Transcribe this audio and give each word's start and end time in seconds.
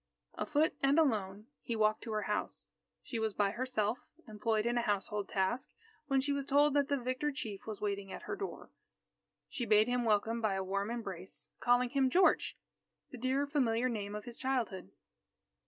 Afoot 0.33 0.73
and 0.81 0.97
alone, 0.97 1.45
he 1.61 1.75
walked 1.75 2.01
to 2.05 2.11
her 2.13 2.23
house. 2.23 2.71
She 3.03 3.19
was 3.19 3.35
by 3.35 3.51
herself, 3.51 3.99
employed 4.27 4.65
in 4.65 4.75
a 4.75 4.81
household 4.81 5.29
task, 5.29 5.69
when 6.07 6.19
she 6.21 6.31
was 6.31 6.47
told 6.47 6.73
that 6.73 6.87
the 6.89 6.97
victor 6.97 7.31
chief 7.31 7.67
was 7.67 7.81
waiting 7.81 8.11
at 8.11 8.23
her 8.23 8.35
door. 8.35 8.71
She 9.47 9.63
bade 9.63 9.87
him 9.87 10.03
welcome 10.03 10.41
by 10.41 10.55
a 10.55 10.63
warm 10.63 10.89
embrace, 10.89 11.49
calling 11.59 11.91
him 11.91 12.09
"George," 12.09 12.57
the 13.11 13.17
dear 13.19 13.45
familiar 13.45 13.87
name 13.89 14.15
of 14.15 14.25
his 14.25 14.37
childhood. 14.39 14.89